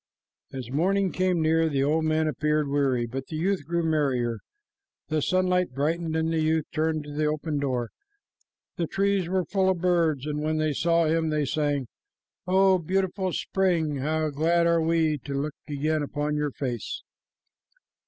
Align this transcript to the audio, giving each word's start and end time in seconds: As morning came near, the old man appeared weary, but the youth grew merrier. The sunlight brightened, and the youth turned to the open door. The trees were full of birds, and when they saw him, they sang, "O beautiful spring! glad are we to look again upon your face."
As 0.51 0.71
morning 0.71 1.11
came 1.11 1.43
near, 1.43 1.69
the 1.69 1.83
old 1.83 2.05
man 2.05 2.27
appeared 2.27 2.67
weary, 2.67 3.05
but 3.05 3.27
the 3.27 3.35
youth 3.35 3.63
grew 3.67 3.83
merrier. 3.83 4.39
The 5.09 5.21
sunlight 5.21 5.75
brightened, 5.75 6.15
and 6.15 6.33
the 6.33 6.39
youth 6.39 6.65
turned 6.71 7.03
to 7.03 7.11
the 7.11 7.27
open 7.27 7.59
door. 7.59 7.91
The 8.77 8.87
trees 8.87 9.29
were 9.29 9.45
full 9.45 9.69
of 9.69 9.79
birds, 9.81 10.25
and 10.25 10.41
when 10.41 10.57
they 10.57 10.73
saw 10.73 11.05
him, 11.05 11.29
they 11.29 11.45
sang, 11.45 11.87
"O 12.47 12.79
beautiful 12.79 13.31
spring! 13.31 13.97
glad 13.97 14.65
are 14.65 14.81
we 14.81 15.19
to 15.19 15.35
look 15.39 15.53
again 15.69 16.01
upon 16.01 16.35
your 16.35 16.49
face." 16.49 17.03